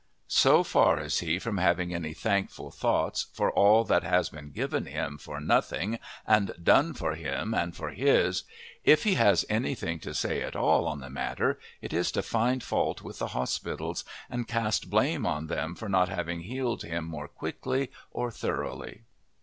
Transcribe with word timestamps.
So 0.29 0.63
far 0.63 0.99
is 0.99 1.19
he 1.19 1.37
from 1.37 1.59
having 1.59 1.93
any 1.93 2.15
thankful 2.15 2.71
thoughts 2.71 3.27
for 3.33 3.51
all 3.51 3.83
that 3.83 4.01
has 4.01 4.29
been 4.29 4.49
given 4.49 4.87
him 4.87 5.19
for 5.19 5.39
nothing 5.39 5.99
and 6.25 6.55
done 6.63 6.95
for 6.95 7.13
him 7.13 7.53
and 7.53 7.75
for 7.75 7.89
his, 7.91 8.43
if 8.83 9.03
he 9.03 9.13
has 9.13 9.45
anything 9.47 9.99
to 9.99 10.15
say 10.15 10.41
at 10.41 10.55
all 10.55 10.87
on 10.87 11.01
the 11.01 11.09
matter 11.11 11.59
it 11.83 11.93
is 11.93 12.11
to 12.13 12.23
find 12.23 12.63
fault 12.63 13.03
with 13.03 13.19
the 13.19 13.27
hospitals 13.37 14.03
and 14.27 14.47
cast 14.47 14.89
blame 14.89 15.23
on 15.27 15.45
them 15.45 15.75
for 15.75 15.87
not 15.87 16.09
having 16.09 16.39
healed 16.39 16.81
him 16.81 17.05
more 17.05 17.27
quickly 17.27 17.91
or 18.09 18.31
thoroughly. 18.31 19.03